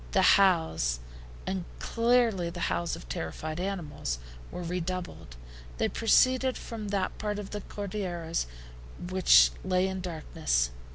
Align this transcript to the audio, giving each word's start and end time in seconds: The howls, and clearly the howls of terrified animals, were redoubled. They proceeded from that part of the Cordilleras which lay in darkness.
The 0.13 0.23
howls, 0.33 0.99
and 1.45 1.63
clearly 1.77 2.49
the 2.49 2.61
howls 2.71 2.95
of 2.95 3.07
terrified 3.07 3.59
animals, 3.59 4.17
were 4.49 4.63
redoubled. 4.63 5.35
They 5.77 5.89
proceeded 5.89 6.57
from 6.57 6.87
that 6.87 7.15
part 7.19 7.37
of 7.37 7.51
the 7.51 7.61
Cordilleras 7.61 8.47
which 9.09 9.51
lay 9.63 9.87
in 9.87 10.01
darkness. 10.01 10.71